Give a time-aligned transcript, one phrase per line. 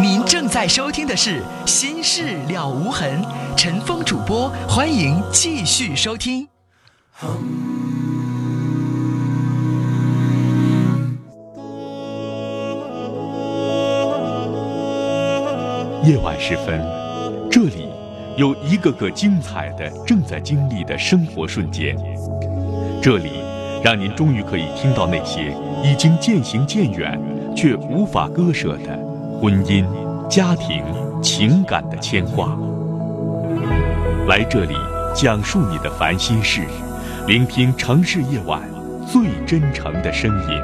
[0.00, 3.22] 您正在收听的是《心事了无痕》，
[3.54, 6.48] 陈峰主播，欢迎继续收听。
[16.02, 16.80] 夜晚时分，
[17.50, 17.86] 这里
[18.38, 21.94] 有一个个精彩的正在经历的生活瞬间，
[23.02, 23.42] 这里
[23.84, 25.54] 让您终于可以听到那些
[25.84, 27.20] 已经渐行渐远
[27.54, 29.09] 却无法割舍的
[29.40, 29.86] 婚姻、
[30.28, 30.84] 家庭、
[31.22, 32.54] 情感的牵挂。
[34.28, 34.76] 来这里
[35.14, 36.60] 讲述你的烦心事，
[37.26, 38.60] 聆听城市夜晚
[39.10, 40.62] 最真诚的声音。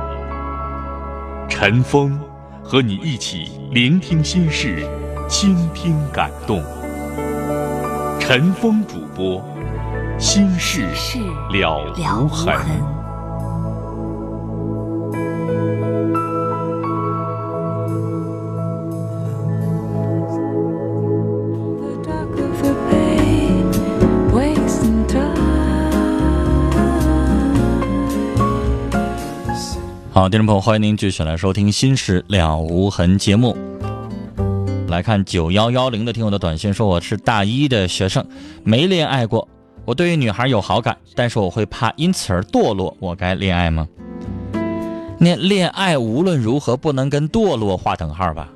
[1.49, 2.21] 陈峰
[2.63, 4.87] 和你一起聆听心事。
[5.29, 6.63] 倾听感动，
[8.21, 9.43] 陈峰主播，
[10.21, 10.87] 心事
[11.51, 12.96] 了无痕。
[30.37, 33.57] 听众朋友，欢迎您继续来收听《心事了无痕》节目。
[34.87, 38.23] 来看九幺幺零的听友的短信，说我是大一的学生，
[38.63, 39.49] 没恋爱过。
[39.87, 42.95] 我对于女孩有好感，但是我会怕因此而堕落。
[43.01, 43.89] 我该恋爱吗？
[45.21, 48.51] 恋恋爱无论如何不能跟堕落划等号吧？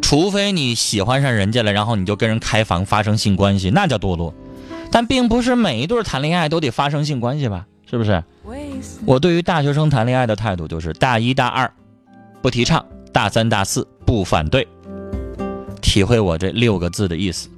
[0.00, 4.32] 除非你喜欢上人家了，然后你就跟人开房发生性关系，那叫堕落。
[4.90, 7.66] 但并不是每一对谈恋爱都得发生性关系吧？
[7.84, 8.24] 是不是？
[9.04, 11.70] 我对于大学生谈恋爱的态度就是大一大二
[12.42, 14.66] 不提倡，大三大四不反对。
[15.80, 17.48] 体会我这六个字的意思。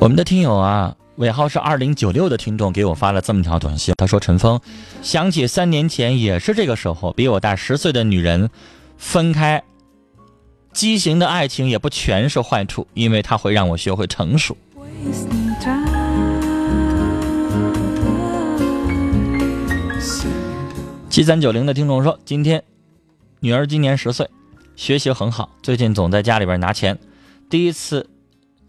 [0.00, 4.60] 我们的听友啊，尾号是二零九六的听众给我发了这么条短信，他说：“陈峰，
[5.00, 8.50] 想起三年前也是这个时候，比我大十岁的女人
[8.96, 9.62] 分开，
[10.72, 14.56] 畸形的爱情也不全是坏处，因为它会让我学会成熟。”
[21.12, 22.64] 七三九零的听众说：“今天
[23.40, 24.30] 女儿今年十岁。”
[24.76, 26.98] 学习很好，最近总在家里边拿钱。
[27.50, 28.08] 第一次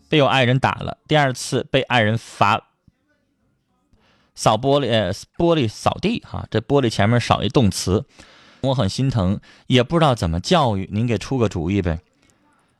[0.09, 2.61] 被我爱人打了，第二次被爱人罚
[4.35, 8.03] 扫玻璃，呃，玻璃扫地哈，这玻璃前面少一动词，
[8.59, 12.01] 我很心疼，也不知道怎么教育，您给出个主意呗。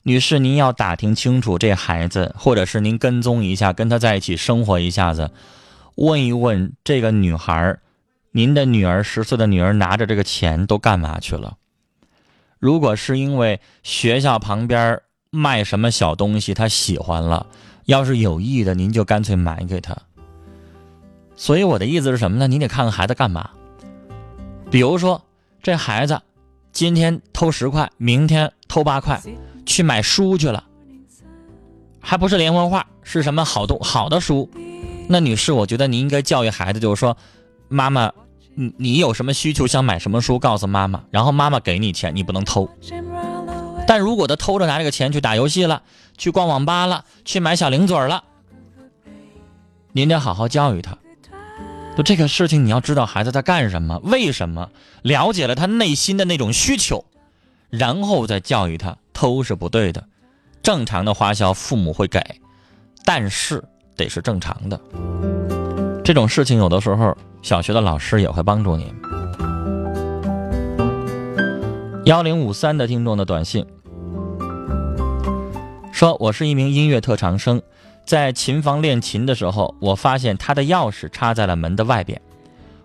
[0.04, 5.32] 女士，您要打听清楚这孩子，或者是您跟踪一下，跟他在一起生活一下子，
[5.96, 7.80] 问一问这个女孩，
[8.36, 11.58] 您的女儿十岁的女儿拿着这个钱都干嘛去了？
[12.58, 15.00] 如果是因为学校旁边
[15.30, 17.46] 卖什么小东西她喜欢了，
[17.86, 19.96] 要是有意的，您就干脆买给她。
[21.36, 22.48] 所以我的意思是什么呢？
[22.48, 23.52] 你得看看孩子干嘛。
[24.72, 25.24] 比如说，
[25.62, 26.20] 这孩子
[26.72, 29.22] 今天偷十块，明天偷八块，
[29.64, 30.64] 去买书去了，
[32.00, 34.50] 还不是连环画，是什么好东好的书？
[35.08, 37.16] 那女士，我觉得你应该教育孩子，就是说，
[37.68, 38.12] 妈妈。
[38.56, 42.70] 你你有什么需求想买什么书，告诉妈妈，然后妈妈给你钱，你不能偷。
[43.86, 45.82] 但如果他偷着拿这个钱去打游戏了，
[46.18, 48.24] 去逛网吧了，去买小零嘴了，
[49.92, 50.98] 您得好好教育他。
[51.96, 54.70] 就这个事情，你要知道孩子在干什么，为什么，
[55.02, 57.06] 了解了他内心的那种需求，
[57.70, 58.98] 然后再教育他。
[59.14, 60.04] 偷是不对的，
[60.64, 62.20] 正常的花销父母会给，
[63.06, 63.64] 但是
[63.96, 64.82] 得是正常的。
[66.04, 67.16] 这种事情有的时候。
[67.44, 68.94] 小学的老师也会帮助你。
[72.06, 73.66] 幺零五三的听众的短信
[75.92, 77.62] 说：“我是一名音乐特长生，
[78.06, 82.22] 在琴房练琴的时候，我发现他的钥匙插在了门的外边。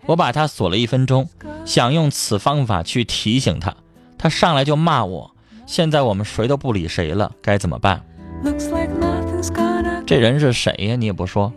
[0.07, 1.28] 我把他锁了一分钟，
[1.65, 3.77] 想用此方法去提醒他，
[4.19, 5.31] 他上来就骂我。
[5.67, 8.05] 现在我们谁都不理谁了，该怎么办？
[10.05, 10.97] 这人是谁呀？
[10.97, 11.53] 你也不说。”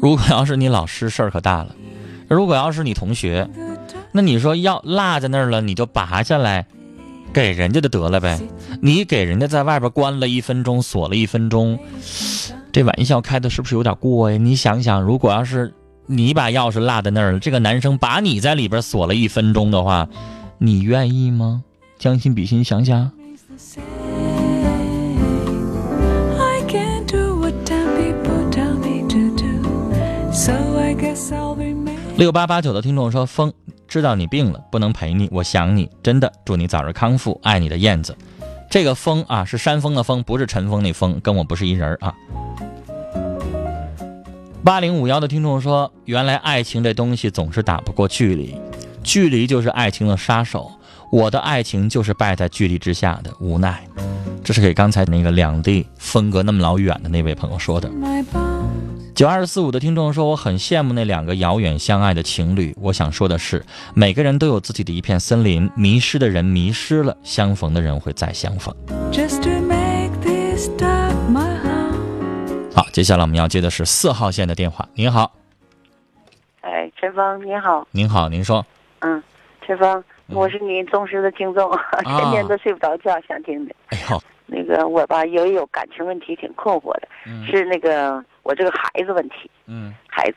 [0.00, 1.74] 如果要是你老师，事儿可大了；
[2.28, 3.48] 如果要是你同学，
[4.12, 6.66] 那你说要落在那儿了，你就拔下来，
[7.32, 8.40] 给人家就得了呗。
[8.80, 11.78] 你给人家在外边关了一分钟，锁了一分钟，
[12.72, 14.38] 这玩笑开的是不是有点过呀？
[14.38, 15.74] 你想想，如果要是
[16.06, 20.08] 你把钥匙落在那儿了，这个男生把你在里边锁了一分钟的话，
[20.58, 21.62] 你愿意吗？
[21.98, 23.10] 将心比心，想想。
[32.20, 33.50] 六八八九的听众说：“风
[33.88, 38.14] 知道你病了，不能陪你，我想你，真的，祝你早日康复，爱你的燕子。”
[38.68, 42.12] 这个风啊，是山峰的风，不是陈峰那风，跟我不是一人啊。
[44.62, 48.54] 八零五幺的听众说：“原来爱情这东西总是打不过距离，
[49.02, 50.70] 距离就是爱情的杀手，
[51.10, 53.82] 我的爱情就是败在距离之下的无奈。
[54.44, 57.90] 这是给刚才那个两地分隔那么老远的那位朋友说的。
[59.20, 62.74] 九二四五的听众说，我很羡慕那两个遥远相爱的情侣。
[62.80, 63.62] 我想说的是，
[63.94, 68.74] 每个人都有自己的一片森林，迷失的人迷失了，相逢的人会再相逢。
[69.12, 74.88] Just to make this dark my heart 好，接下来我们要接的是四号线的电话。
[74.94, 75.30] 您好，
[76.62, 78.64] 哎，陈峰，您好，您好，您说，
[79.00, 79.22] 嗯，
[79.66, 80.34] 陈峰，嗯。
[80.34, 81.70] 我是您忠实的听众，
[82.06, 83.74] 天天都睡不着觉，想听的。
[83.88, 87.46] 哎呦，那个我吧，有一有感情问题，挺困惑的，嗯。
[87.46, 89.50] 是那个我这个孩子问题。
[89.66, 90.36] 嗯孩子，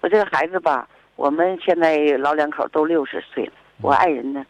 [0.00, 4.44] 我这个孩子吧，我们现在老两口都六十岁了，我爱人呢，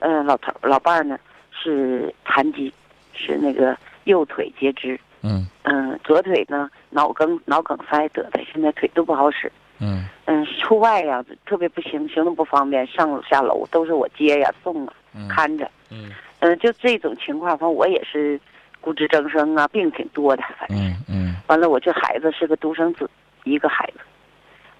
[0.00, 1.18] 嗯、老头老伴儿呢
[1.50, 2.72] 是残疾，
[3.12, 9.50] 是那个右腿截肢，嗯嗯、左腿呢脑梗脑梗塞得的，现在腿都不好使。
[9.82, 15.68] 嗯嗯，出外呀、特别不行，行动不方便，上下楼都是我接呀、送啊、嗯看着。
[15.90, 16.10] 嗯
[16.40, 18.38] 嗯，就这种情况，反正我也是
[18.80, 20.78] 骨质增生啊，病挺多的，反正。
[20.78, 21.36] 嗯嗯。
[21.48, 23.08] 完了，我这孩子是个独生子，
[23.44, 24.00] 一个孩子。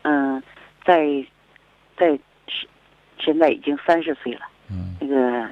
[0.02, 0.42] 嗯，
[0.84, 1.04] 在
[1.96, 2.66] 在是
[3.18, 4.96] 现在已经三十岁了，嗯。
[5.00, 5.48] 那个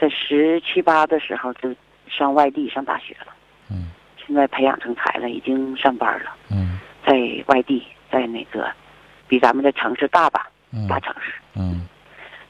[0.00, 1.74] 在十七八的时候就
[2.08, 3.32] 上外地上大学了，
[3.70, 3.90] 嗯。
[4.24, 6.78] 现在培养成才了，已经上班了，嗯。
[7.04, 7.12] 在
[7.46, 8.70] 外地，在那个
[9.26, 10.86] 比咱们的城市大吧，嗯。
[10.86, 11.32] 大城市。
[11.56, 11.88] 嗯。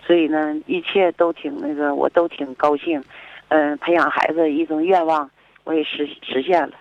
[0.04, 3.02] 所以呢，一切都挺那个，我都挺高兴。
[3.50, 5.30] 嗯、培养孩子一种愿望，
[5.68, 6.72] 我也实实现了。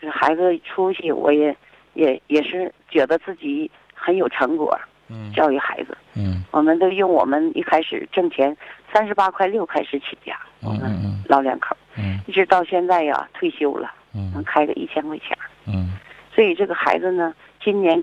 [0.00, 1.54] 就是孩子出息，我也
[1.94, 4.78] 也也是觉得自己很有成果，
[5.08, 5.98] 嗯教育孩子。
[6.14, 8.56] 嗯我们都用我们一开始挣钱
[8.92, 15.36] 三十八块六开始起家，我们嗯老两口嗯一直到现在呀，退休了，能嗯开个一千块钱。
[15.66, 15.98] 嗯
[16.32, 18.02] 所以这个孩子呢，今年，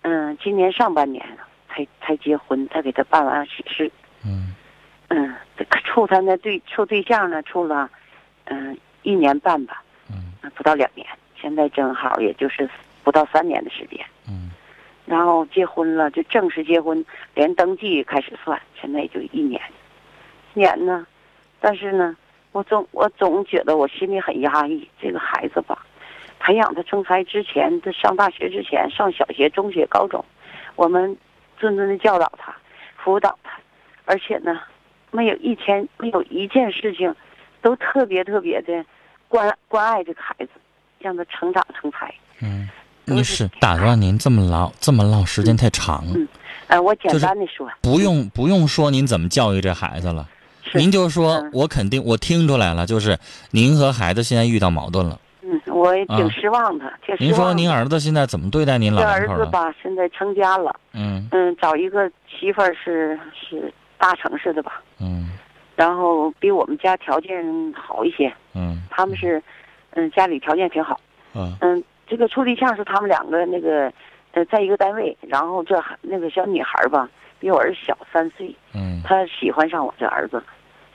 [0.00, 1.22] 嗯，今年上半年
[1.68, 3.92] 才才结婚，才给他办完喜事。
[4.24, 4.54] 嗯
[5.08, 5.34] 嗯，
[5.84, 7.88] 处他那对处对象呢，处了，
[8.46, 8.76] 嗯，
[9.08, 11.06] 一年半吧，嗯不到两年，
[11.40, 12.68] 现在正好也就是
[13.02, 14.04] 不到三年的时间。
[14.28, 14.50] 嗯
[15.06, 17.02] 然后结婚了，就正式结婚，
[17.34, 19.58] 连登记开始算，现在也就一年，
[20.52, 21.06] 一年呢，
[21.58, 22.14] 但是呢，
[22.52, 24.86] 我总我总觉得我心里很压抑。
[25.00, 25.86] 这个孩子吧，
[26.38, 30.22] 培养他成才之前，他上大学之前，上小学、中学、高中，
[30.76, 31.16] 我们
[31.58, 32.54] 谆谆的教导他，
[32.98, 33.58] 辅导他，
[34.04, 34.60] 而且呢，
[35.10, 37.16] 没有一天没有一件事情，
[37.62, 38.84] 都特别特别的
[39.28, 40.48] 关关爱这个孩子，
[40.98, 42.12] 让他成长成才。
[42.40, 42.68] 嗯，
[43.04, 46.28] 女士，打断您这么唠这么唠时间太长了，嗯
[46.68, 50.28] 呃，我简单的说，不用不用说您怎么教育这孩子了，
[50.74, 53.18] 您就说嗯我肯定我听出来了，就是
[53.50, 55.18] 您和孩子现在遇到矛盾了。
[55.42, 57.24] 嗯，我也啊挺失望的，挺失望的。
[57.24, 59.02] 您说您儿子现在怎么对待您老？
[59.02, 65.30] 儿子吧，现在成家了，嗯嗯，找一个媳妇儿是是大城市的吧，嗯
[65.78, 69.40] 然后比我们家条件好一些，嗯他们是，
[69.90, 70.98] 嗯，家里条件挺好，
[71.36, 73.92] 嗯嗯，这个处对象是他们两个那个，
[74.32, 77.08] 呃，在一个单位，然后这孩那个小女孩儿吧，
[77.38, 80.42] 比我儿子小三岁，嗯，她喜欢上我这儿子，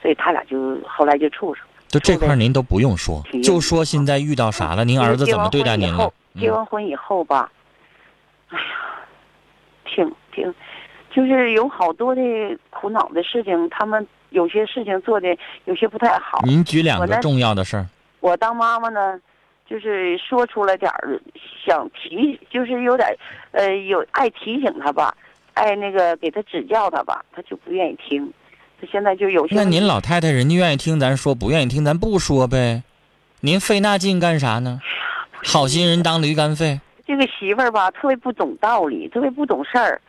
[0.01, 1.65] 所以他俩就后来就处上。
[1.87, 6.11] 就这块您都不用说，就说现在遇到啥了，您儿子怎么对待您了？
[6.37, 7.49] 结完婚以后吧，
[8.49, 8.65] 哎呀，
[9.85, 10.53] 挺挺，
[11.09, 12.21] 就是有好多的
[12.69, 15.27] 苦恼的事情，他们有些事情做的
[15.65, 16.41] 有些不太好。
[16.43, 17.85] 您举两个重要的事儿。
[18.19, 19.19] 我当妈妈呢，
[19.69, 21.19] 就是说出来点儿，
[21.65, 23.07] 想提，就是有点，
[23.51, 25.15] 呃，有爱提醒他吧，
[25.53, 28.31] 爱那个给他指教他吧，他就不愿意听。
[28.81, 32.83] 他现在就有些那您老太太人家愿意听咱说，不愿意听咱不说呗，
[33.41, 34.79] 您费那劲干啥呢？
[35.45, 36.79] 好心人当驴肝肺。
[37.05, 40.01] 这个媳妇儿吧，特别不懂道理，特别不懂事儿，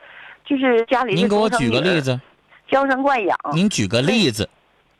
[0.44, 2.20] 就是家里您给我举个例，子，
[2.68, 3.36] 娇生惯养。
[3.52, 4.48] 您举个例子。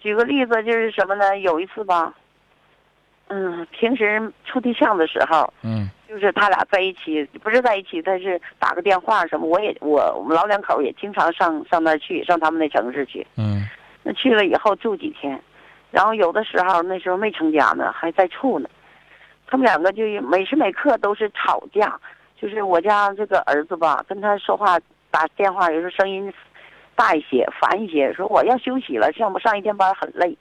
[0.01, 1.39] 举个例子就是什么呢？
[1.39, 2.13] 有一次吧，
[3.29, 13.27] 嗯，平时处对象的时候，嗯就是他俩在一起，不是在一起，但是打个电话什么，我也我我们老两口也经常上上那儿去，上他们那城市去。
[13.37, 13.67] 嗯
[14.03, 15.41] 那去了以后住几天，
[15.91, 18.69] 然后有的时候那时候没成家呢，还在处呢。
[19.47, 21.99] 他们两个就每时每刻都是吵架，
[22.39, 24.79] 就是我家这个儿子吧，跟他说话
[25.11, 26.31] 打电话有时候声音
[26.95, 30.37] 大一些，烦一些，说我要休息了，像我们上一天班很累，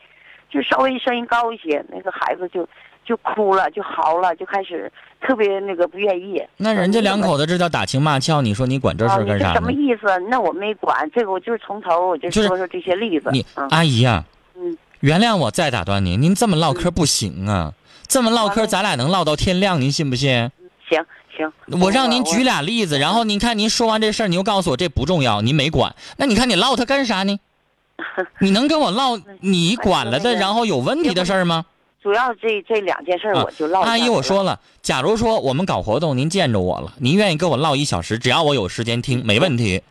[0.50, 2.68] 就稍微声音高一些，那个孩子就
[3.06, 6.42] 就哭了，就嚎了，就开始特别那个不愿意。
[6.58, 9.72] 那人家两口子这叫打情骂俏，你说你管这事干啥呢你这什么？
[9.72, 10.08] 意思？
[10.30, 13.30] 那我没管，这个我就是从头我就就是说说这些例子。
[13.32, 14.24] 你嗯阿姨啊、
[14.56, 17.74] 嗯，原谅我再打断您，您这么唠嗑不行啊，
[18.08, 20.50] 这么唠嗑咱俩能唠到天亮，您信不信？
[20.88, 21.04] 行
[21.36, 25.96] 行，我让您举俩例子，然后您看您说完这事儿，您又告诉我这不重要，您没管。
[26.18, 27.40] 那你看你唠他干啥呢？
[28.40, 31.66] 你能跟我唠你管了的，然后有问题的事儿吗？
[32.02, 39.82] 主要这这两件事儿我就唠阿姨，我说了，假如说我们搞活动，您见着我了，您愿意跟我唠一小时，只要我有时间听，没问题。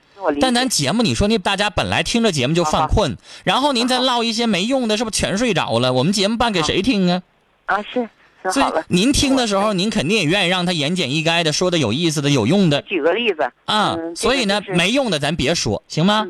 [0.41, 5.93] 但咱节目，你说你大家本来听着节目就犯困，然后您再唠一些没用的，是不是全睡着了？
[5.93, 7.23] 我们节目办给谁听啊？
[7.65, 8.09] 啊是，
[8.43, 13.97] 那所以好了，您听的时候，您肯定也愿意让他言简意赅的，说的有意思的、有用的举个例子啊。
[13.99, 16.25] 嗯所以呢，就是没用的咱别说，行吗？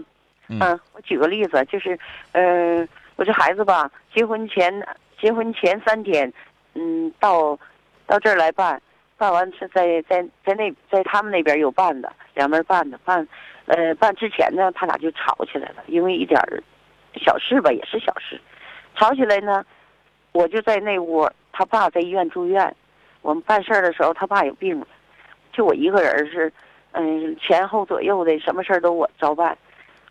[0.49, 1.99] 嗯嗯，我举个例子，就是，
[2.33, 4.87] 呃，我这孩子吧，结婚前
[5.19, 6.31] 结婚前三天，
[6.75, 7.59] 嗯，到
[8.07, 8.81] 到这儿来办，
[9.17, 13.27] 办完是在在在那在他们那边有办的，两边办的办，
[13.65, 16.63] 呃，办之前呢，他俩就吵起来了，因为一点儿
[17.25, 18.39] 小事吧，也是小事，
[18.95, 19.65] 吵起来呢，
[20.33, 22.75] 我就在那屋，他爸在医院住院，
[23.21, 24.83] 我们办事儿的时候，他爸有病，
[25.53, 26.53] 就我一个人是，
[26.93, 29.57] 嗯，前后左右的什么事儿都我照办。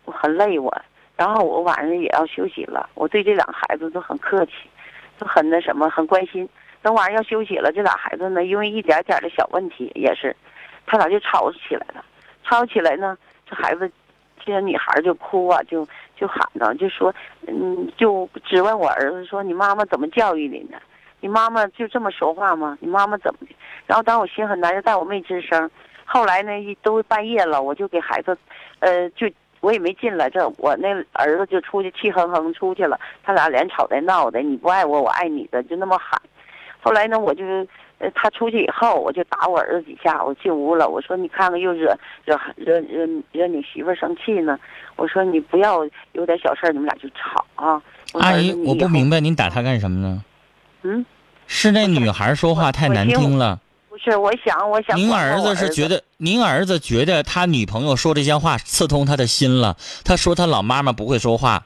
[0.04, 0.74] 我很累我，
[1.16, 2.90] 然后我晚上也要休息了。
[2.94, 4.52] 我对这两个孩子都很客气，
[5.16, 6.48] 都很那什么，很关心。
[6.80, 10.34] 等晚上要休息了，这俩孩子呢，因为一点点的小问题，也是，
[10.86, 12.04] 他俩就吵起来了。
[12.42, 13.16] 吵起来呢，
[13.48, 13.88] 这孩子，
[14.44, 17.14] 这女孩就哭啊，就就喊着，就说，
[17.46, 20.76] 嗯，就质问我儿子说：“你妈妈怎么教育你呢？
[21.22, 22.76] 你妈妈就这么说话吗？
[22.80, 23.54] 你妈妈怎么的？”
[23.86, 25.70] 然后当我心很难受，但我没吱声。
[26.04, 28.36] 后来呢，一都半夜了，我就给孩子，
[28.80, 36.20] 呃，就我也没进来，这我那儿子就出去气哼哼出去了，他俩连吵带闹的，你不爱我，我爱你的，就那么喊。
[36.80, 37.44] 后来呢，我就，
[37.98, 44.58] 呃，他出去以后，我就打我儿子几下，我进屋了，我说你看看又惹惹惹惹惹你媳妇儿生气呢，
[44.96, 47.80] 我说你不要有点小事儿你们俩就吵啊。
[48.14, 50.22] 阿姨我不明白您打他干什么呢？
[50.82, 51.04] 嗯，
[51.46, 53.58] 是那女孩说话太难听了。
[53.88, 59.76] 不是，我想我想您儿子是觉得，您儿子觉得他女朋友说这些话刺痛他的心了。
[60.02, 61.64] 他说他老妈妈不会说话，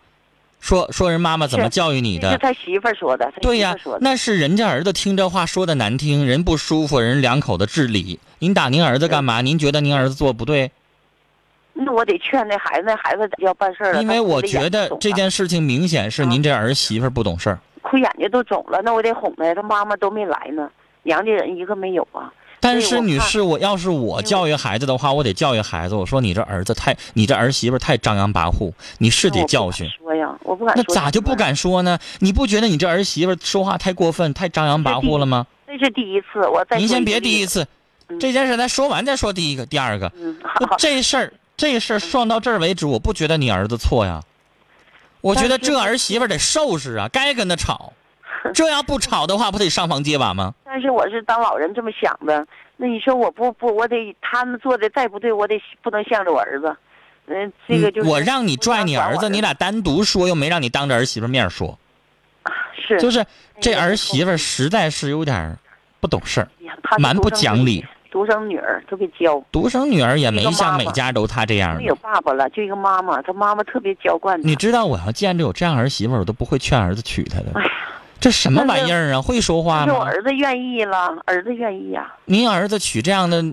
[0.60, 2.30] 说说人妈妈怎么教育你的？
[2.30, 3.74] 这是他媳妇儿说的，他对呀。
[4.00, 8.18] 那是人家儿子听这话说的难听，人不舒服，人两口子治理。
[8.40, 9.40] 您打您儿子干嘛？
[9.40, 10.70] 您觉得您儿子做不对？
[11.72, 14.02] 那我得劝那孩子，那孩子要办事儿了。
[14.02, 17.58] 因为我觉得这件事情明显是您这儿媳妇儿不懂事儿。
[17.88, 20.68] 哭眼睛都肿了，那我得哄他，他妈妈都没来呢，
[21.04, 22.32] 娘家人一个没有啊。
[22.58, 29.88] 但是女士，我要是我教育孩子的话，我得教育孩子，我说你这儿子太，你这儿媳妇太张扬跋扈，你是得教训。
[29.90, 30.82] 说呀，我不敢那。
[30.92, 31.36] 咋就不？
[31.36, 31.98] 敢说呢？
[32.20, 35.46] 你不觉得你这儿媳妇说话太过分、太张扬跋扈了吗？
[35.66, 37.04] 这是第一次，我再您先。
[37.04, 37.64] 别第一次，
[38.08, 40.10] 嗯这件事咱说完再说第一个、第二个。
[40.16, 40.34] 嗯，
[40.78, 44.22] 这事儿，这事儿算到这儿为止，我不觉得你儿子错呀。
[45.26, 47.92] 我觉得这儿媳妇得收拾啊，该跟他吵。
[48.54, 50.54] 这要不吵的话，不得上房揭瓦吗？
[50.64, 52.46] 但是我是当老人这么想的。
[52.76, 56.76] 那你说我不不，我得他们做的再不对，我得不能向着我儿子。
[57.26, 61.76] 嗯，这个就是嗯我让你拽你儿子，你俩单独说，又没让你当着儿媳妇面说，
[62.86, 63.24] 是就是
[63.60, 65.58] 这儿媳妇实在是有点
[65.98, 66.48] 不懂事儿，
[66.98, 67.84] 蛮不讲理。
[68.16, 71.94] 独生女儿特别娇，独生女儿也没像每家都她这样没有。
[71.96, 74.48] 爸爸了，就一个妈妈，她妈妈特别娇惯她。
[74.48, 77.62] 你知道，我要见着有这样儿媳妇，我都不会劝儿子娶她的哎。
[77.62, 77.70] 呀，
[78.18, 79.20] 这什么玩意儿啊？
[79.20, 80.06] 会说话吗我吗？
[80.06, 83.44] 儿子愿意了，儿子愿意呀、您儿子娶这样的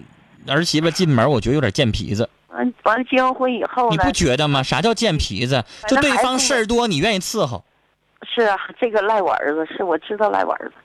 [0.48, 4.63] 儿媳妇进门，我觉得有点贱皮子，完完了，结完婚以后呢你不，觉得吗？
[4.63, 5.62] 啥叫贱皮子？
[5.89, 7.62] 就对方事儿多，你愿意伺候。
[8.34, 10.75] 是啊，这个赖我儿子，是我知道赖我儿子。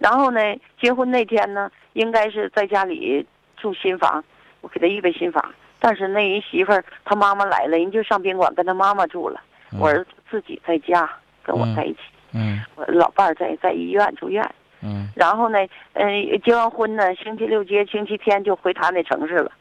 [0.00, 0.40] 然后呢，
[0.80, 3.24] 结婚那天呢，应该是在家里
[3.56, 4.24] 住新房，
[4.62, 5.54] 我给他预备新房。
[5.78, 9.40] 但是那人媳妇儿他妈妈来了，人就上宾馆跟他妈妈住了，
[9.78, 11.08] 我儿子自己在家
[11.42, 12.00] 跟我在一起，
[12.32, 14.42] 嗯我老伴儿在在医院住院。
[14.82, 15.58] 嗯然后呢，
[15.92, 19.52] 嗯、结完婚呢，星期六结，星期天就回他那城市了。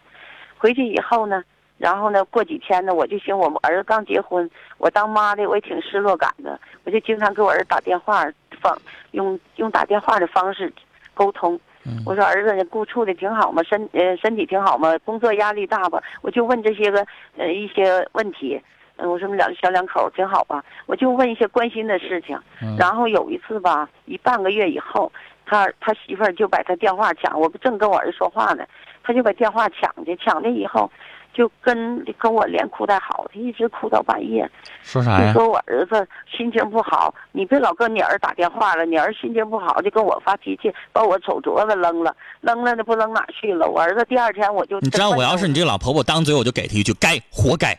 [0.57, 1.43] 回去以后呢，
[1.77, 8.25] 然后呢，过几天呢，我就寻我们儿子刚结婚，我当妈的我也挺失落感的，我就经常给我儿子打电话，
[8.61, 8.77] 方
[9.11, 10.71] 用用打电话的方式
[11.13, 11.59] 沟通。
[11.85, 13.63] 嗯我说儿子，你顾处的挺好嘛？
[13.63, 14.97] 身呃身体挺好嘛？
[15.05, 16.03] 工作压力大吧？
[16.21, 17.05] 我就问这些个
[17.37, 18.61] 呃一些问题。
[18.97, 20.63] 嗯，我说两小两口挺好吧？
[20.85, 22.37] 我就问一些关心的事情。
[22.61, 25.09] 嗯然后有一次吧，一半个月以后，
[25.45, 28.65] 他他媳妇儿就把他电话抢，我正跟我儿子说话呢，
[29.01, 30.91] 他就把电话抢去，抢去以后，
[31.33, 34.49] 就跟跟我连哭带嚎的，一直哭到半夜。
[34.83, 35.33] 说啥呀？
[35.33, 43.67] 就说我儿子心情不好，你别老跟你儿打电话了，你儿心情不好就跟我发脾气，把我手镯子扔了，扔了那不扔哪去了？
[43.67, 47.77] 我儿子第二天我就你知道我要是你这个老婆婆，当嘴我就给他一句该，活该。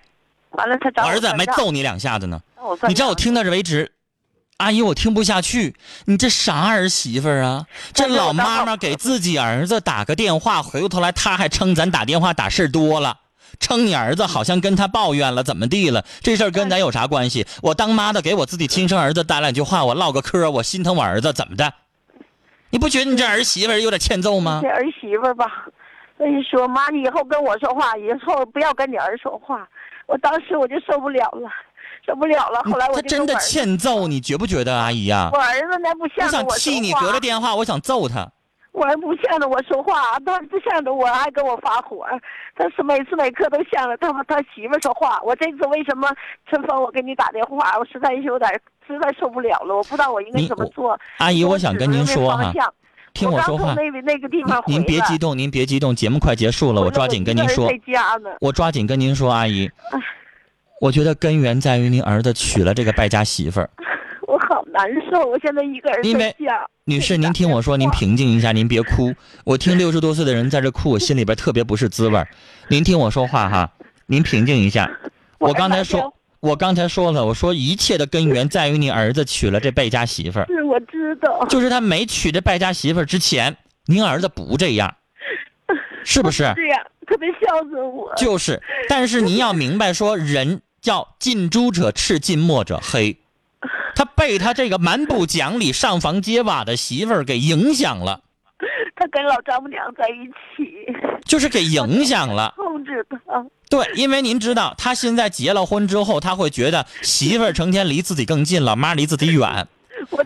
[0.51, 2.41] 完了，他找我儿子还没揍你两下子呢。
[2.89, 3.93] 你知道我听到这为止，
[4.59, 5.75] 阿姨，我听不下去，
[6.07, 7.67] 你这啥儿媳妇儿啊？
[7.95, 13.19] 这老妈妈给自己儿子打个电话，回过头来他还称咱打电话打事儿多了，
[13.59, 16.05] 称你儿子好像跟他抱怨了，怎么地了？
[16.21, 17.47] 这事儿跟咱有啥关系？
[17.63, 21.73] 我当妈的给我自己亲生儿子打两句话，我唠个嗑，我心疼我儿子，怎么的？
[22.71, 24.69] 你不觉得你这儿媳妇有点欠揍吗这？
[24.69, 25.67] 儿媳妇吧，
[26.17, 29.69] 跟你说妈，你以后跟我说话，以后不要跟你儿说话。
[30.07, 31.51] 我当时我就受不了了，
[32.07, 32.63] 受不了了。
[32.65, 38.31] 后来我他真的欠揍，你觉不觉得，阿姨呀、我儿子那不像我想向着我气你，隔着电话，我想揍他。
[38.73, 42.07] 我还不向着我说话，他不向着我，还跟我发火。
[42.57, 45.21] 他是每次每刻都向着他他媳妇儿说话。
[45.25, 46.09] 我这次为什么
[46.49, 48.49] 陈峰，我给你打电话，我实在是有点
[48.87, 50.99] 实在受不了了，我不知道我应该怎么做。
[51.19, 52.53] 阿姨，我想跟您说哈
[53.13, 53.75] 听我说话。
[53.75, 57.69] 那个那个地方回您别激动，您别激动，节目快结束了，我抓紧跟您说。
[58.41, 59.69] 我抓紧跟您说，阿姨，
[60.81, 63.69] 我觉得根源在于您儿子娶了这个败家媳妇儿。
[64.73, 66.67] 难受，我现在一个人因为在家。
[66.85, 69.13] 女士，您听我说，您平静一下，您别哭。
[69.45, 72.29] 我听六十多岁的人在这哭，我 心里边特别不是滋味儿。
[72.69, 73.73] 您听我说话哈，
[74.07, 74.91] 您平静一下。
[75.39, 84.97] 我刚才说，我刚才说了，我说一切的根源在于你儿子娶了这败家媳妇儿，是我知道，就是他没娶这败家媳妇儿之前，您儿子不这样，
[86.05, 86.53] 是不是？
[86.57, 88.13] 是呀特别孝顺我。
[88.17, 93.20] 就是，但是您要明白说，人叫近朱者赤，近墨者黑。
[93.95, 98.21] 他被他这个蛮不讲理、上房揭瓦的媳妇儿给影响了，
[98.97, 100.93] 他跟老丈母娘在一起，
[101.25, 102.55] 就是给影响了。
[102.57, 103.45] 控制他。
[103.69, 109.69] 对，因为您知道，他现在结了婚之后，他会觉得媳妇儿成天离自己更近，老妈离自己远，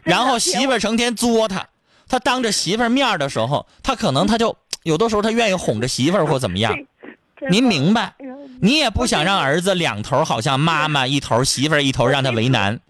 [0.02, 1.66] 然后媳妇儿成天作他。
[2.08, 6.76] 他当着媳妇儿面的时候，他可能他就有的时候他愿意哄着媳妇儿或怎么样。
[7.50, 8.14] 您明白？
[8.62, 12.80] 你也不想让儿子两头好像妈妈一头媳妇儿一头让他为难。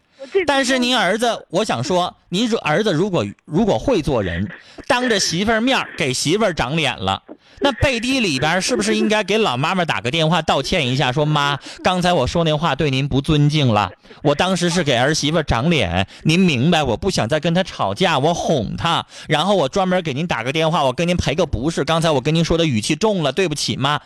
[0.47, 4.49] 但是您儿子，我想说，您说儿子如果如果会做人，
[4.87, 7.23] 当着媳妇儿面给媳妇儿长脸了，
[7.61, 24.01] 那背地里边是不是应该给老妈妈打个电话道歉一下，说妈，刚才我说那话对您不尊敬了，我当时是给儿媳妇儿长脸，您明白，我不想再跟她吵架，我哄她，然后我专门给您打个电话，我跟您赔个不是，刚才我跟您说的语气重了，对不起妈。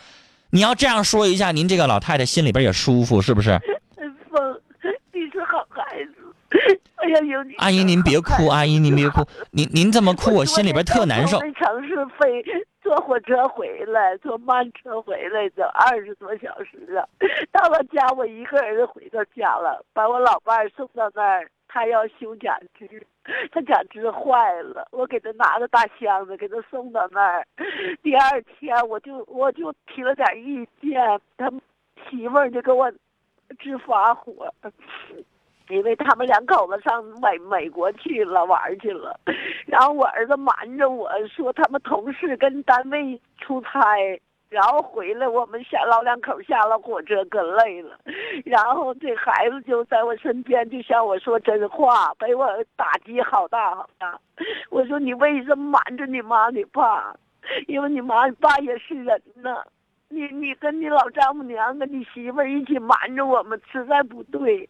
[0.51, 3.59] 你要这样说一下，您这个老太太心里边也舒服，是不是？
[4.31, 4.61] 风，
[5.11, 6.81] 你是好孩子。
[7.01, 7.19] 哎呀。
[7.57, 11.39] 阿姨，您别哭， 阿姨您别哭，您您这么 哭，我心里边特难受。
[11.39, 12.43] 从城市飞，
[12.81, 17.07] 坐火车回来，坐慢车回来的，二十多小时啊。
[17.51, 23.05] 到了家，我一个人回到家了，把我老伴儿送到那儿，他要修假肢，
[23.51, 27.45] 他假肢坏了，我给他拿个大箱子给他送到那儿。
[28.01, 30.99] 第二天我就我就提了点意见，
[31.37, 31.49] 他
[32.09, 32.91] 媳妇儿就给我
[33.59, 34.53] 直发火。
[35.69, 39.19] 因为他们两口子上美美国去了玩去了，
[39.65, 43.79] 然后我儿子瞒着我说他们同事跟单位出差，
[44.49, 47.97] 然后回来我们下老两口下了火车可累了，
[48.45, 54.19] 然后这孩子就在我身边就向我说真话，被我打击好大好大。
[54.71, 57.15] 我说你为什么瞒着你妈你爸？
[57.67, 59.63] 因为你妈你爸也是人呢。
[60.09, 64.67] 你你跟你老丈母娘跟你媳妇儿一起瞒着我们，实在不对。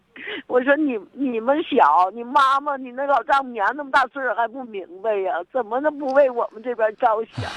[0.48, 5.34] 我说你你们小，你妈妈你那老丈母娘那么大岁数还不明白呀？
[5.52, 7.50] 怎么能不为我们这边着想？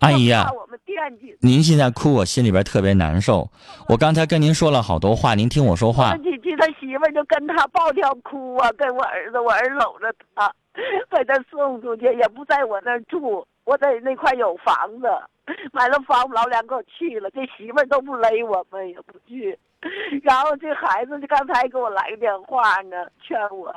[0.00, 1.36] 阿姨呀、怕我们惦记。
[1.40, 3.48] 您现在哭，我心里边特别难受。
[3.88, 6.22] 我刚才跟您说了好多话，您听我说话那。
[6.22, 10.52] 几句他媳妇儿就跟他抱跳哭啊，跟我儿子，我儿子搂着他，
[11.08, 15.08] 把他送出去，也不在我那儿住，我在那块有房子，
[15.72, 19.58] 买了房，老两口去了，这媳妇儿都不勒我们，也不去。
[20.22, 23.68] 然后这孩子就刚才给我来个电话呢，劝我，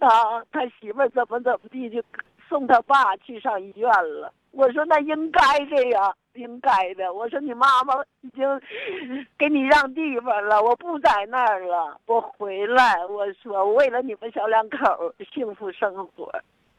[0.00, 2.02] 啊， 他媳妇儿怎么怎么地，就
[2.48, 4.32] 送他爸去上医院了。
[4.50, 7.12] 我说那应该这样，应该的。
[7.12, 8.46] 我说你妈妈已经
[9.38, 13.04] 给你让地方了，我不在那儿了，我回来。
[13.06, 16.30] 我说为了你们小两口幸福生活，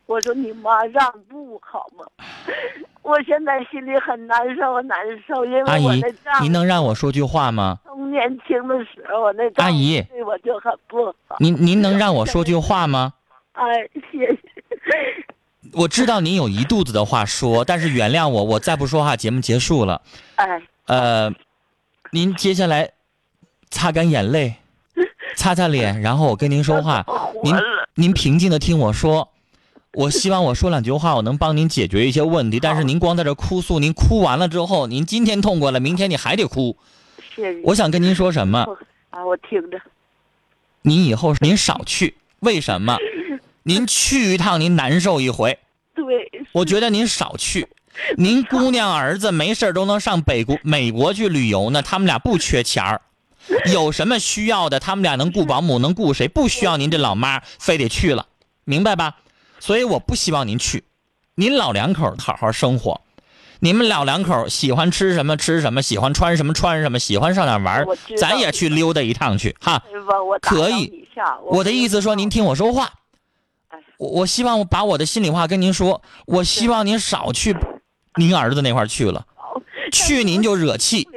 [0.10, 2.04] 我说你妈让步好吗？
[3.04, 7.78] 我现在心里很难受，很难受，因阿姨为我那丈，您能让我说句话吗？
[7.86, 11.38] 从年轻的时候，我那阿姨对我就很不好。
[11.39, 13.13] 您您能让我说句话吗？
[13.52, 14.39] 哎，谢谢。
[15.74, 20.02] 我知道您有一肚子的话说，但是原谅我，我再不说话，节目结束了。
[20.38, 21.32] 哎，呃，
[22.12, 22.93] 您接下来
[23.69, 24.56] 擦干眼泪，
[25.36, 27.06] 擦擦脸，然后我跟您说话。
[27.43, 27.56] 您
[27.93, 29.30] 您平静的听我说，
[29.93, 32.60] 我希望我说两句话，我能帮您解决一些问题。
[32.60, 36.78] 但是您光在这哭诉，您哭完了之后，您今天痛快了，明天你还得哭。
[37.36, 37.62] 谢谢。
[37.63, 38.65] 我想跟您说什么？
[39.10, 39.82] 啊，我听着。
[40.84, 42.97] 您以后您少去，为什么？
[43.63, 45.58] 您 去一趟您难受一回，
[45.95, 46.06] 对，
[46.52, 47.67] 我觉得您少去。
[48.15, 53.02] 您姑娘儿子没事儿都能上北国、美国去旅游呢，他们俩不缺钱儿，
[53.73, 56.28] 有什么需要的，他们俩能雇保姆，能雇谁？
[56.28, 58.28] 不需要您这老妈非得去了，
[58.63, 59.17] 明白吧？
[59.60, 60.84] 所以我不希望您去，
[61.36, 63.02] 您老两口好好生活。
[63.62, 67.86] 你们老两口喜欢吃什么吃什么，喜欢穿什么穿什么，喜欢上哪玩
[68.17, 69.84] 咱也去溜达一趟去哈。
[70.41, 71.08] 可以。
[71.48, 72.93] 我的意思说，您听我说话。
[73.67, 73.80] 哎。
[73.98, 77.54] 我我希望我把我的心里话跟您说，我希望您少去
[78.15, 79.26] 您儿子那块去了，
[79.91, 81.08] 去您就惹气。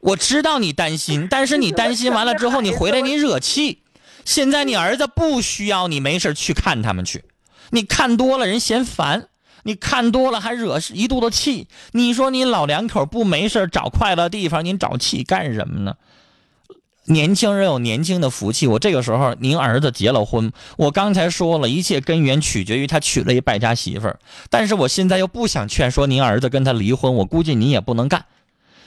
[0.00, 3.82] 我知道你担心， 但是你担心完了之后，你回来你惹气。
[4.24, 7.22] 现在你儿子不需要你没事去看他们去，
[7.70, 9.28] 你看多了人嫌烦，
[9.64, 11.68] 你看多了还惹一肚子气。
[11.92, 15.96] 你说你老两口不没事找快乐地方，您找气干什么呢？
[17.08, 18.66] 年轻人有年轻的福气。
[18.66, 24.18] 我这个时候，您儿子结了婚，我刚才说了一切根源取决于他娶了一败家媳妇儿，
[24.50, 28.26] 但是我现在又不想劝说您儿子跟他离婚，我估计您也不能干。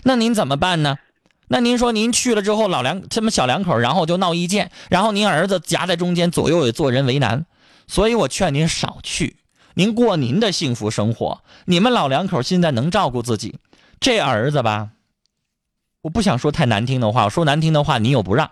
[0.04, 0.98] 那您怎么办呢？
[1.48, 7.46] 那您说您去了之后，老两这么小两口，然后就闹意见，然后您儿子夹在中间，左右也做人为难，
[7.90, 9.38] 所以我劝您少去，
[9.74, 11.42] 您过您的幸福生活。
[11.66, 13.56] 你们老两口现在能照顾自己，
[14.00, 14.90] 这儿子吧，
[16.04, 18.52] 我不想说太难听的话，我说难听的话你又不让，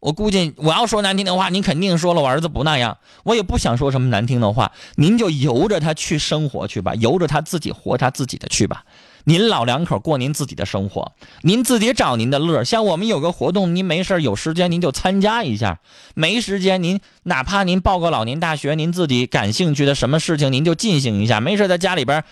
[0.00, 8.86] 我估计我要说难听的话，您肯定说了我儿子不那样，我也不想说什么难听的话，您就由着他去生活去吧，由着他自己活他自己的去吧。
[9.24, 12.64] 您老两口过您自己的生活，您自己找您的乐。
[12.64, 15.80] 像我们有个活动，您没事有时间您就参加一下，
[16.14, 21.40] 没时间您哪怕您报个老年大学，您自己感兴趣的什么事情您就进行一下。
[21.40, 22.24] 没事儿在家里边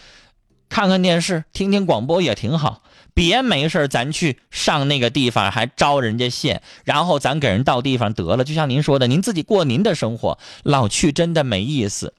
[0.68, 2.82] 看看电视，听听广播也挺好。
[3.14, 8.44] 别没事儿咱去上那个地方还招人家线，然后咱给人到地方得了。
[8.44, 12.14] 就像您说的，您自己过您的生活，老去真的没意思。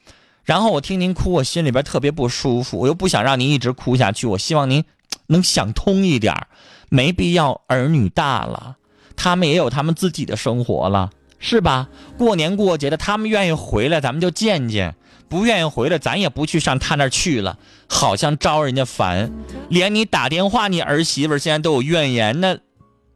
[0.50, 4.84] 然后我听您哭，我心里边特别不舒服，我又不想让您一直哭下去，我希望您
[5.28, 6.48] 能想通一点儿，
[6.90, 8.78] 没必要儿女大了，
[9.16, 11.88] 他们也有他们自己的生活了，是吧？
[12.18, 14.94] 过年过节的，他们愿意回来，咱们就见见；
[15.30, 19.32] 不愿意回来，咱也不去上他那儿去了，好像招人家烦。
[19.70, 22.58] 连你打电话，你儿媳妇现在都有怨言，那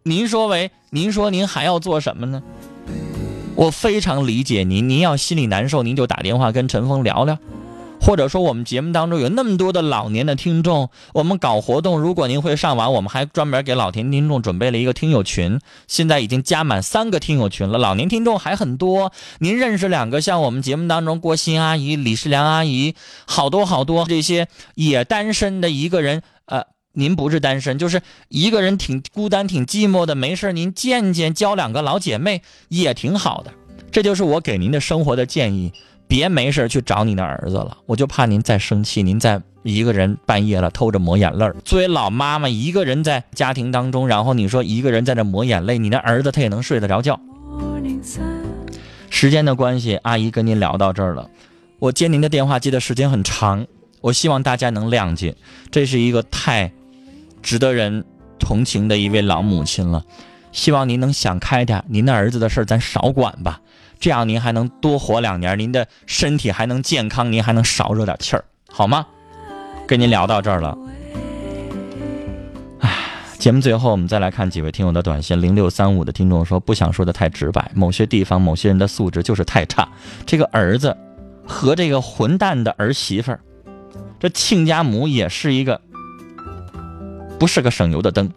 [0.04, 2.44] 您说为，您说您还要做什么呢？
[3.56, 7.38] 我非常理解您，您要心里难受，您就打电话跟陈峰聊聊，
[8.02, 19.12] 或者说我们节目当中有那么多的老年的听众，我们搞活动，如果您会上网，我们还专门给老年听众准备了一个听友群，现在已经加满三个听友群了，老年听众还很多。
[19.40, 22.96] 您认识两个像我们节目当中郭鑫阿姨、李世良阿姨，
[23.28, 26.73] 好多好多这些也单身的一个人，呃。
[26.94, 33.52] 您不是单身，就是一个人挺孤单、挺寂寞的，没事您见见，交两个老姐妹也挺好的。
[33.92, 35.74] 这就是我给您的生活的建议，
[36.08, 41.50] 别没事去找你的儿子了，我就怕您再生气，您再一个人半夜了偷着抹眼泪。
[41.66, 47.20] 作为老妈妈，一个人在家庭当中，然后你说一个人在这抹眼泪，你的儿子他也能睡得着觉。
[49.10, 51.30] 时间的关系，阿姨跟您聊到这儿了。
[51.80, 53.66] 我接您的电话接的时间很长，
[54.02, 55.36] 我希望大家能谅解，
[55.72, 56.72] 这是一个太
[57.44, 58.04] 值得人
[58.40, 60.04] 同情的一位老母亲了。
[60.52, 63.60] 希望您能想开点，您的儿子的事儿咱少管吧，
[64.00, 69.06] 这样您还能多活两年，您的身体还能健康，您还能少惹点气儿，好吗？
[69.86, 70.78] 跟您聊到这儿了。
[73.40, 75.42] 节目最后，我们再来看几位听友的短信。
[75.42, 79.86] 零六三五的听众说，不想说的太直白，某些地方某些人的素质就是太差。
[80.26, 80.96] 这个儿子
[81.46, 83.40] 和这个混蛋的儿媳妇儿，
[84.18, 85.82] 这亲家母也是一个
[87.40, 88.30] 不是个省油的灯。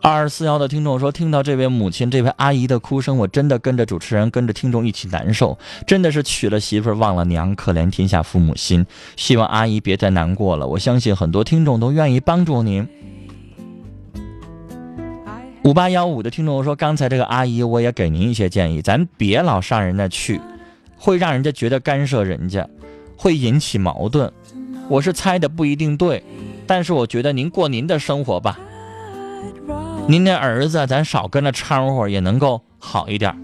[0.00, 5.58] 二二四幺的听众说，听到这位母亲、这位阿姨的哭声，我真的跟着主持人、跟着听众一起难受。
[5.86, 8.86] 真的是娶了媳妇忘了娘，可怜天下父母心。
[9.16, 12.86] 希望阿姨别再难过了，我相信很多听众都愿意帮助您。
[15.64, 20.40] 五八幺五的听众说：“刚才这个阿姨，我也给您一些建议，咱别老上人家去，
[20.96, 22.66] 会让人家觉得干涉人家，
[23.16, 24.32] 会引起矛盾。
[24.88, 26.22] 我是猜的不一定对，
[26.68, 28.58] 但是我觉得您过您的生活吧，
[30.06, 33.34] 您的儿子咱少跟着掺和，也能够好一点。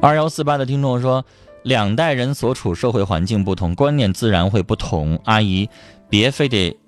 [0.00, 1.24] 二幺四八的听众说，
[1.64, 5.18] 两代人所处社会环境不同，观念自然会不同。
[5.24, 5.68] 阿姨，
[6.08, 6.78] 别非得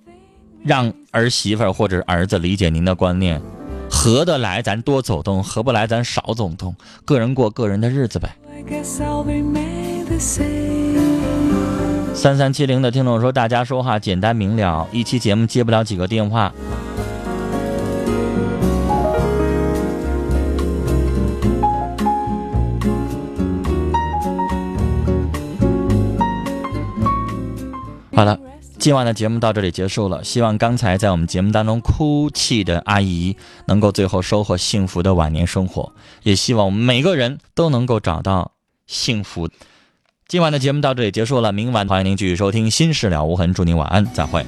[0.65, 3.43] 让儿媳妇或者儿子理解您的观念，
[4.05, 8.37] 合得来咱多走动合不来咱少走动个人过个人的日子呗。
[12.13, 16.53] 三三七零的听众说大家说话简单明了一期节目接不了几个电话。
[28.15, 28.39] 好了
[28.85, 38.53] 今晚的节目到这里结束了，希望刚才在我们节目当中哭泣的阿姨能够最后收获幸福的晚年生活，也希望我们每个人都能够找到
[38.87, 39.49] 幸福。
[40.29, 44.45] 今晚的节目到这里结束了，明晚欢迎您继续收听《心事了无痕》，祝您晚安，再会。